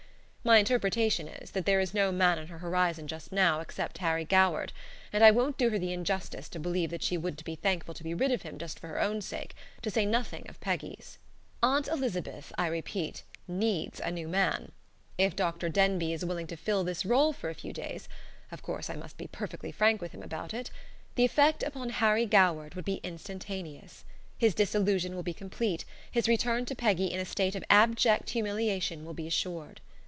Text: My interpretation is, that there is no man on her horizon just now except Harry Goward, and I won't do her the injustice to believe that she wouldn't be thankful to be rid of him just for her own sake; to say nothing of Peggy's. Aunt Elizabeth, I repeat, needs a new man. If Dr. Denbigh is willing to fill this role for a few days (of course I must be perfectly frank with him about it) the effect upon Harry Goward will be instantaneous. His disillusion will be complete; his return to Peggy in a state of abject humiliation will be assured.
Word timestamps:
My 0.43 0.57
interpretation 0.57 1.27
is, 1.27 1.51
that 1.51 1.67
there 1.67 1.79
is 1.79 1.93
no 1.93 2.11
man 2.11 2.39
on 2.39 2.47
her 2.47 2.57
horizon 2.57 3.07
just 3.07 3.31
now 3.31 3.59
except 3.59 3.99
Harry 3.99 4.25
Goward, 4.25 4.73
and 5.13 5.23
I 5.23 5.29
won't 5.29 5.55
do 5.59 5.69
her 5.69 5.77
the 5.77 5.93
injustice 5.93 6.49
to 6.49 6.59
believe 6.59 6.89
that 6.89 7.03
she 7.03 7.15
wouldn't 7.15 7.45
be 7.45 7.53
thankful 7.53 7.93
to 7.93 8.03
be 8.03 8.15
rid 8.15 8.31
of 8.31 8.41
him 8.41 8.57
just 8.57 8.79
for 8.79 8.87
her 8.87 8.99
own 8.99 9.21
sake; 9.21 9.53
to 9.83 9.91
say 9.91 10.03
nothing 10.03 10.49
of 10.49 10.59
Peggy's. 10.59 11.19
Aunt 11.61 11.87
Elizabeth, 11.89 12.51
I 12.57 12.65
repeat, 12.65 13.21
needs 13.47 13.99
a 13.99 14.09
new 14.09 14.27
man. 14.27 14.71
If 15.15 15.35
Dr. 15.35 15.69
Denbigh 15.69 16.11
is 16.11 16.25
willing 16.25 16.47
to 16.47 16.57
fill 16.57 16.83
this 16.83 17.05
role 17.05 17.33
for 17.33 17.51
a 17.51 17.55
few 17.55 17.71
days 17.71 18.09
(of 18.51 18.63
course 18.63 18.89
I 18.89 18.95
must 18.95 19.17
be 19.19 19.27
perfectly 19.27 19.71
frank 19.71 20.01
with 20.01 20.11
him 20.11 20.23
about 20.23 20.55
it) 20.55 20.71
the 21.13 21.23
effect 21.23 21.61
upon 21.61 21.89
Harry 21.89 22.25
Goward 22.25 22.73
will 22.73 22.81
be 22.81 22.99
instantaneous. 23.03 24.05
His 24.39 24.55
disillusion 24.55 25.13
will 25.15 25.21
be 25.21 25.35
complete; 25.35 25.85
his 26.09 26.27
return 26.27 26.65
to 26.65 26.73
Peggy 26.75 27.13
in 27.13 27.19
a 27.19 27.25
state 27.25 27.53
of 27.53 27.63
abject 27.69 28.31
humiliation 28.31 29.05
will 29.05 29.13
be 29.13 29.27
assured. 29.27 29.81